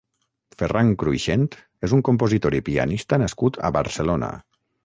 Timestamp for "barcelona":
3.81-4.33